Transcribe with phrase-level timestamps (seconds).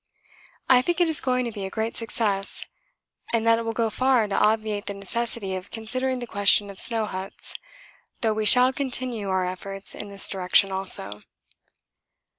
[0.67, 2.65] I think it is going to be a great success,
[3.31, 6.79] and that it will go far to obviate the necessity of considering the question of
[6.79, 7.53] snow huts
[8.21, 11.21] though we shall continue our efforts in this direction also.